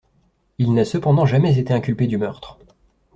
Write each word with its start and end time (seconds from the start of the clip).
Il 0.57 0.73
n'a 0.73 0.83
cependant 0.83 1.27
jamais 1.27 1.59
été 1.59 1.75
inculpé 1.75 2.07
du 2.07 2.17
meurtre. 2.17 2.57